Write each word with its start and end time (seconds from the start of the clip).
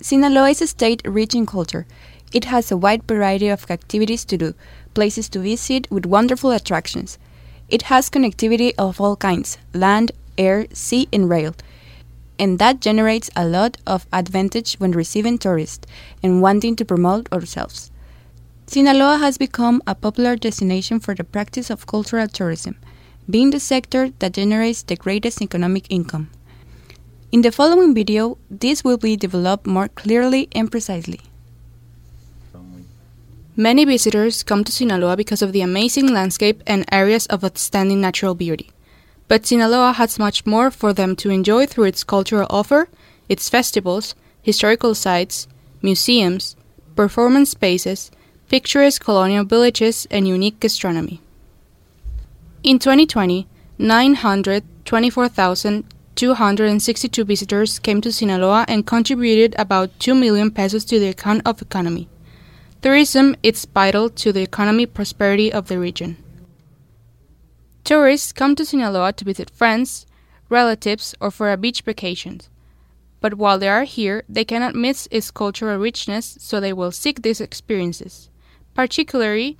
Sinaloa 0.00 0.50
is 0.50 0.60
a 0.60 0.66
state 0.66 1.00
rich 1.06 1.34
in 1.34 1.46
culture. 1.46 1.86
It 2.32 2.44
has 2.44 2.70
a 2.70 2.76
wide 2.76 3.04
variety 3.04 3.48
of 3.48 3.70
activities 3.70 4.24
to 4.26 4.36
do, 4.36 4.54
places 4.94 5.28
to 5.30 5.40
visit 5.40 5.90
with 5.90 6.04
wonderful 6.04 6.50
attractions. 6.50 7.18
It 7.68 7.82
has 7.82 8.10
connectivity 8.10 8.74
of 8.76 9.00
all 9.00 9.16
kinds 9.16 9.58
land, 9.72 10.12
air, 10.36 10.66
sea, 10.72 11.08
and 11.12 11.30
rail. 11.30 11.54
And 12.38 12.58
that 12.58 12.80
generates 12.80 13.30
a 13.34 13.46
lot 13.46 13.78
of 13.86 14.06
advantage 14.12 14.74
when 14.74 14.92
receiving 14.92 15.38
tourists 15.38 15.86
and 16.22 16.42
wanting 16.42 16.76
to 16.76 16.84
promote 16.84 17.32
ourselves. 17.32 17.90
Sinaloa 18.66 19.16
has 19.16 19.38
become 19.38 19.82
a 19.86 19.94
popular 19.94 20.36
destination 20.36 21.00
for 21.00 21.14
the 21.14 21.24
practice 21.24 21.70
of 21.70 21.86
cultural 21.86 22.28
tourism, 22.28 22.76
being 23.30 23.50
the 23.50 23.60
sector 23.60 24.10
that 24.18 24.34
generates 24.34 24.82
the 24.82 24.96
greatest 24.96 25.40
economic 25.40 25.86
income. 25.88 26.30
In 27.32 27.42
the 27.42 27.50
following 27.50 27.92
video, 27.92 28.38
this 28.48 28.84
will 28.84 28.98
be 28.98 29.16
developed 29.16 29.66
more 29.66 29.88
clearly 29.88 30.48
and 30.52 30.70
precisely. 30.70 31.20
Many 33.56 33.84
visitors 33.84 34.44
come 34.44 34.62
to 34.62 34.70
Sinaloa 34.70 35.16
because 35.16 35.42
of 35.42 35.52
the 35.52 35.60
amazing 35.60 36.06
landscape 36.06 36.62
and 36.68 36.84
areas 36.92 37.26
of 37.26 37.42
outstanding 37.42 38.00
natural 38.00 38.36
beauty. 38.36 38.70
But 39.26 39.44
Sinaloa 39.44 39.94
has 39.94 40.20
much 40.20 40.46
more 40.46 40.70
for 40.70 40.92
them 40.92 41.16
to 41.16 41.30
enjoy 41.30 41.66
through 41.66 41.86
its 41.86 42.04
cultural 42.04 42.46
offer, 42.48 42.88
its 43.28 43.48
festivals, 43.48 44.14
historical 44.40 44.94
sites, 44.94 45.48
museums, 45.82 46.54
performance 46.94 47.50
spaces, 47.50 48.12
picturesque 48.48 49.02
colonial 49.02 49.44
villages, 49.44 50.06
and 50.12 50.28
unique 50.28 50.60
gastronomy. 50.60 51.20
In 52.62 52.78
2020, 52.78 53.48
924,262 56.16 57.24
visitors 57.24 57.78
came 57.78 58.00
to 58.00 58.10
Sinaloa 58.10 58.64
and 58.68 58.86
contributed 58.86 59.54
about 59.58 59.90
2 60.00 60.14
million 60.14 60.50
pesos 60.50 60.82
to 60.86 60.98
the 60.98 61.08
account 61.08 61.42
of 61.44 61.60
economy. 61.60 62.08
Tourism 62.80 63.36
is 63.42 63.66
vital 63.66 64.08
to 64.08 64.32
the 64.32 64.40
economic 64.40 64.94
prosperity 64.94 65.52
of 65.52 65.68
the 65.68 65.78
region. 65.78 66.16
Tourists 67.84 68.32
come 68.32 68.56
to 68.56 68.64
Sinaloa 68.64 69.12
to 69.12 69.26
visit 69.26 69.50
friends, 69.50 70.06
relatives, 70.48 71.14
or 71.20 71.30
for 71.30 71.52
a 71.52 71.58
beach 71.58 71.82
vacation. 71.82 72.40
But 73.20 73.34
while 73.34 73.58
they 73.58 73.68
are 73.68 73.84
here, 73.84 74.24
they 74.26 74.44
cannot 74.44 74.74
miss 74.74 75.06
its 75.10 75.30
cultural 75.30 75.78
richness, 75.78 76.38
so 76.40 76.60
they 76.60 76.72
will 76.72 76.92
seek 76.92 77.20
these 77.20 77.42
experiences, 77.42 78.30
particularly 78.74 79.58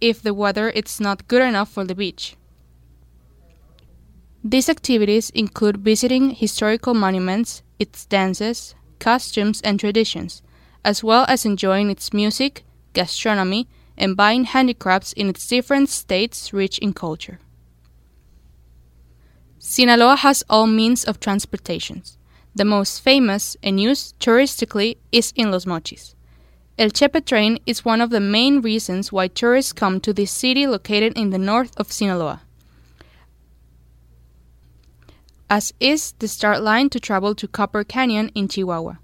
if 0.00 0.22
the 0.22 0.32
weather 0.32 0.70
is 0.70 1.00
not 1.00 1.26
good 1.26 1.42
enough 1.42 1.70
for 1.72 1.82
the 1.84 1.96
beach. 1.96 2.36
These 4.44 4.68
activities 4.68 5.30
include 5.30 5.78
visiting 5.78 6.30
historical 6.30 6.94
monuments, 6.94 7.62
its 7.78 8.06
dances, 8.06 8.74
costumes, 9.00 9.60
and 9.62 9.80
traditions, 9.80 10.42
as 10.84 11.02
well 11.02 11.24
as 11.28 11.44
enjoying 11.44 11.90
its 11.90 12.12
music, 12.12 12.64
gastronomy, 12.92 13.68
and 13.96 14.16
buying 14.16 14.44
handicrafts 14.44 15.12
in 15.12 15.28
its 15.28 15.46
different 15.46 15.88
states 15.88 16.52
rich 16.52 16.78
in 16.78 16.92
culture. 16.92 17.40
Sinaloa 19.58 20.16
has 20.16 20.44
all 20.48 20.68
means 20.68 21.04
of 21.04 21.18
transportation. 21.18 22.02
The 22.54 22.64
most 22.64 23.00
famous 23.02 23.56
and 23.62 23.80
used 23.80 24.18
touristically 24.20 24.98
is 25.10 25.32
in 25.34 25.50
Los 25.50 25.64
Mochis. 25.64 26.14
El 26.78 26.90
Chepe 26.90 27.24
train 27.26 27.58
is 27.66 27.84
one 27.84 28.00
of 28.00 28.10
the 28.10 28.20
main 28.20 28.60
reasons 28.60 29.10
why 29.10 29.26
tourists 29.26 29.72
come 29.72 30.00
to 30.00 30.12
this 30.12 30.30
city 30.30 30.64
located 30.64 31.12
in 31.18 31.30
the 31.30 31.38
north 31.38 31.72
of 31.76 31.92
Sinaloa, 31.92 32.42
as 35.50 35.72
is 35.80 36.12
the 36.18 36.28
start 36.28 36.62
line 36.62 36.90
to 36.90 37.00
travel 37.00 37.34
to 37.34 37.48
Copper 37.48 37.84
Canyon 37.84 38.30
in 38.34 38.48
Chihuahua. 38.48 38.96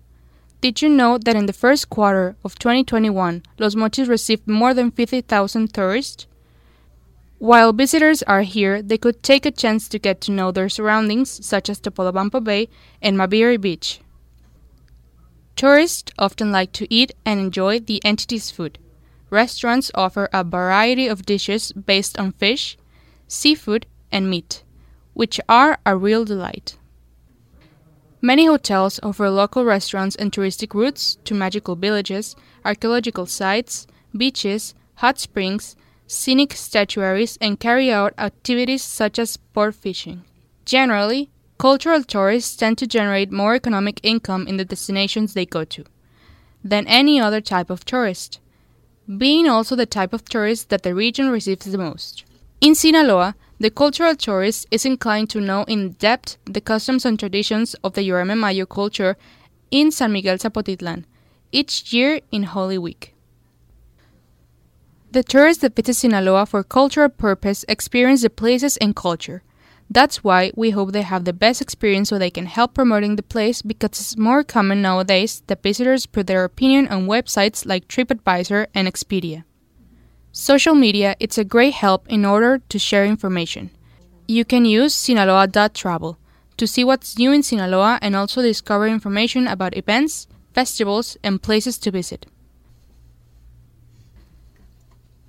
Did 0.60 0.80
you 0.80 0.88
know 0.88 1.18
that 1.18 1.36
in 1.36 1.46
the 1.46 1.52
first 1.52 1.90
quarter 1.90 2.36
of 2.42 2.58
2021, 2.58 3.42
Los 3.58 3.74
Mochis 3.74 4.08
received 4.08 4.48
more 4.48 4.72
than 4.72 4.90
50,000 4.90 5.74
tourists? 5.74 6.26
While 7.38 7.74
visitors 7.74 8.22
are 8.22 8.40
here, 8.42 8.80
they 8.80 8.96
could 8.96 9.22
take 9.22 9.44
a 9.44 9.50
chance 9.50 9.88
to 9.88 9.98
get 9.98 10.22
to 10.22 10.32
know 10.32 10.50
their 10.50 10.70
surroundings, 10.70 11.44
such 11.44 11.68
as 11.68 11.78
Topolobampo 11.78 12.42
Bay 12.42 12.70
and 13.02 13.18
Maviri 13.18 13.60
Beach. 13.60 14.00
Tourists 15.54 16.10
often 16.18 16.50
like 16.50 16.72
to 16.72 16.92
eat 16.92 17.14
and 17.26 17.38
enjoy 17.38 17.80
the 17.80 18.02
entity's 18.02 18.50
food. 18.50 18.78
Restaurants 19.28 19.90
offer 19.94 20.30
a 20.32 20.42
variety 20.42 21.06
of 21.06 21.26
dishes 21.26 21.72
based 21.72 22.18
on 22.18 22.32
fish, 22.32 22.78
seafood, 23.28 23.84
and 24.10 24.30
meat, 24.30 24.63
which 25.14 25.40
are 25.48 25.78
a 25.86 25.96
real 25.96 26.24
delight. 26.24 26.76
Many 28.20 28.46
hotels 28.46 29.00
offer 29.02 29.28
local 29.28 29.64
restaurants 29.64 30.16
and 30.16 30.32
touristic 30.32 30.74
routes 30.74 31.16
to 31.24 31.34
magical 31.34 31.76
villages, 31.76 32.36
archaeological 32.64 33.26
sites, 33.26 33.86
beaches, 34.16 34.74
hot 34.96 35.18
springs, 35.18 35.76
scenic 36.06 36.52
statuaries, 36.52 37.36
and 37.40 37.60
carry 37.60 37.90
out 37.90 38.14
activities 38.18 38.82
such 38.82 39.18
as 39.18 39.30
sport 39.30 39.74
fishing. 39.74 40.24
Generally, 40.64 41.30
cultural 41.58 42.02
tourists 42.02 42.56
tend 42.56 42.78
to 42.78 42.86
generate 42.86 43.30
more 43.30 43.54
economic 43.54 44.00
income 44.02 44.46
in 44.46 44.56
the 44.56 44.64
destinations 44.64 45.34
they 45.34 45.46
go 45.46 45.64
to 45.64 45.84
than 46.64 46.86
any 46.86 47.20
other 47.20 47.42
type 47.42 47.68
of 47.68 47.84
tourist, 47.84 48.40
being 49.18 49.46
also 49.46 49.76
the 49.76 49.86
type 49.86 50.14
of 50.14 50.24
tourist 50.24 50.70
that 50.70 50.82
the 50.82 50.94
region 50.94 51.28
receives 51.28 51.66
the 51.66 51.76
most. 51.76 52.24
In 52.62 52.74
Sinaloa, 52.74 53.36
the 53.60 53.70
cultural 53.70 54.16
tourist 54.16 54.66
is 54.70 54.84
inclined 54.84 55.30
to 55.30 55.40
know 55.40 55.64
in 55.64 55.92
depth 55.92 56.38
the 56.44 56.60
customs 56.60 57.04
and 57.04 57.18
traditions 57.18 57.74
of 57.84 57.92
the 57.94 58.02
Yoreme 58.08 58.36
Mayo 58.38 58.66
culture 58.66 59.16
in 59.70 59.90
San 59.90 60.12
Miguel 60.12 60.38
Zapotitlan, 60.38 61.04
each 61.52 61.92
year 61.92 62.20
in 62.32 62.44
Holy 62.44 62.78
Week. 62.78 63.14
The 65.12 65.22
tourists 65.22 65.60
that 65.62 65.76
visit 65.76 65.94
Sinaloa 65.94 66.44
for 66.46 66.64
cultural 66.64 67.08
purpose 67.08 67.64
experience 67.68 68.22
the 68.22 68.30
places 68.30 68.76
and 68.78 68.96
culture. 68.96 69.44
That's 69.88 70.24
why 70.24 70.50
we 70.56 70.70
hope 70.70 70.90
they 70.90 71.02
have 71.02 71.24
the 71.24 71.32
best 71.32 71.60
experience 71.62 72.08
so 72.08 72.18
they 72.18 72.30
can 72.30 72.46
help 72.46 72.74
promoting 72.74 73.14
the 73.14 73.22
place 73.22 73.62
because 73.62 74.00
it's 74.00 74.16
more 74.16 74.42
common 74.42 74.82
nowadays 74.82 75.42
that 75.46 75.62
visitors 75.62 76.06
put 76.06 76.26
their 76.26 76.42
opinion 76.42 76.88
on 76.88 77.06
websites 77.06 77.64
like 77.64 77.86
TripAdvisor 77.86 78.66
and 78.74 78.88
Expedia. 78.88 79.44
Social 80.36 80.74
media 80.74 81.14
is 81.20 81.38
a 81.38 81.44
great 81.44 81.74
help 81.74 82.08
in 82.08 82.24
order 82.24 82.58
to 82.68 82.76
share 82.76 83.06
information. 83.06 83.70
You 84.26 84.44
can 84.44 84.64
use 84.64 84.92
sinaloa.travel 84.92 86.18
to 86.56 86.66
see 86.66 86.82
what's 86.82 87.16
new 87.16 87.30
in 87.30 87.44
Sinaloa 87.44 88.00
and 88.02 88.16
also 88.16 88.42
discover 88.42 88.88
information 88.88 89.46
about 89.46 89.76
events, 89.76 90.26
festivals, 90.52 91.16
and 91.22 91.40
places 91.40 91.78
to 91.78 91.92
visit. 91.92 92.26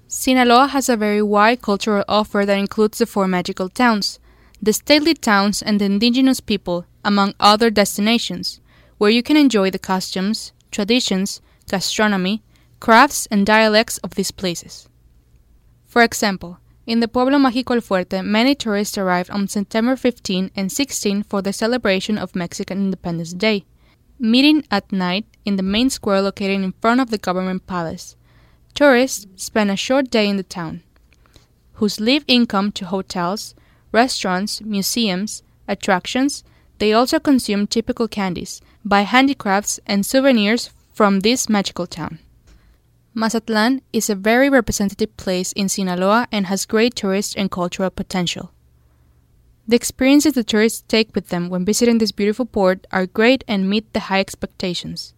Sinaloa 0.08 0.70
has 0.70 0.90
a 0.90 0.98
very 0.98 1.22
wide 1.22 1.62
cultural 1.62 2.04
offer 2.08 2.44
that 2.44 2.58
includes 2.58 2.98
the 2.98 3.06
four 3.06 3.28
magical 3.28 3.70
towns, 3.70 4.18
the 4.60 4.74
stately 4.74 5.14
towns, 5.14 5.62
and 5.62 5.80
the 5.80 5.86
indigenous 5.86 6.40
people, 6.40 6.88
among 7.04 7.36
other 7.40 7.70
destinations, 7.70 8.60
where 8.98 9.12
you 9.12 9.22
can 9.22 9.38
enjoy 9.38 9.70
the 9.70 9.78
costumes, 9.78 10.52
traditions, 10.72 11.42
gastronomy, 11.70 12.42
crafts, 12.80 13.28
and 13.30 13.46
dialects 13.46 14.00
of 14.00 14.16
these 14.16 14.32
places. 14.32 14.90
For 15.96 16.04
example, 16.04 16.60
in 16.86 17.00
the 17.00 17.08
Pueblo 17.08 17.38
Mágico 17.38 17.74
El 17.74 17.80
Fuerte, 17.80 18.22
many 18.22 18.54
tourists 18.54 18.98
arrived 18.98 19.30
on 19.30 19.48
September 19.48 19.96
15 19.96 20.52
and 20.54 20.70
16 20.70 21.24
for 21.24 21.42
the 21.42 21.54
celebration 21.54 22.18
of 22.18 22.36
Mexican 22.36 22.80
Independence 22.80 23.32
Day, 23.32 23.64
meeting 24.20 24.66
at 24.70 24.92
night 24.92 25.26
in 25.46 25.56
the 25.56 25.64
main 25.64 25.90
square 25.90 26.22
located 26.22 26.60
in 26.60 26.74
front 26.82 27.00
of 27.00 27.12
the 27.12 27.18
government 27.18 27.66
palace. 27.66 28.18
Tourists 28.74 29.26
spend 29.38 29.72
a 29.72 29.78
short 29.78 30.12
day 30.12 30.28
in 30.28 30.36
the 30.36 30.44
town, 30.44 30.84
whose 31.76 32.02
leave 32.02 32.26
income 32.28 32.74
to 32.74 32.88
hotels, 32.88 33.56
restaurants, 33.94 34.60
museums, 34.60 35.44
attractions. 35.66 36.44
They 36.80 36.92
also 36.92 37.22
consume 37.22 37.68
typical 37.68 38.10
candies, 38.10 38.60
buy 38.84 39.04
handicrafts 39.04 39.80
and 39.88 40.06
souvenirs 40.06 40.72
from 40.92 41.22
this 41.22 41.48
magical 41.48 41.88
town. 41.88 42.20
Mazatlan 43.18 43.82
is 43.94 44.10
a 44.10 44.16
very 44.16 44.50
representative 44.50 45.16
place 45.16 45.54
in 45.54 45.70
Sinaloa 45.70 46.28
and 46.34 46.48
has 46.48 46.66
great 46.66 46.96
tourist 46.96 47.34
and 47.38 47.50
cultural 47.50 47.90
potential. 47.90 48.52
The 49.66 49.78
experiences 49.78 50.34
the 50.34 50.44
tourists 50.44 50.84
take 50.90 51.16
with 51.16 51.30
them 51.30 51.48
when 51.48 51.64
visiting 51.64 52.00
this 52.00 52.12
beautiful 52.12 52.46
port 52.46 52.86
are 52.92 53.06
great 53.06 53.46
and 53.48 53.70
meet 53.70 53.94
the 53.94 54.12
high 54.12 54.20
expectations. 54.20 55.14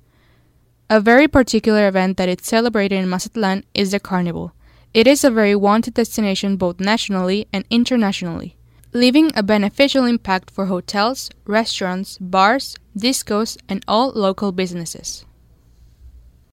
A 0.92 1.02
very 1.02 1.28
particular 1.28 1.88
event 1.88 2.18
that 2.18 2.30
is 2.30 2.46
celebrated 2.46 2.98
in 2.98 3.10
Mazatlan 3.10 3.64
is 3.74 3.90
the 3.90 4.00
Carnival. 4.00 4.54
It 4.94 5.08
is 5.08 5.24
a 5.24 5.32
very 5.32 5.56
wanted 5.56 5.96
destination 5.96 6.56
both 6.56 6.80
nationally 6.80 7.48
and 7.52 7.66
internationally, 7.72 8.58
leaving 8.94 9.32
a 9.36 9.42
beneficial 9.42 10.06
impact 10.06 10.52
for 10.52 10.68
hotels, 10.68 11.32
restaurants, 11.46 12.20
bars, 12.20 12.76
discos, 12.96 13.58
and 13.68 13.84
all 13.88 14.12
local 14.12 14.52
businesses. 14.52 15.26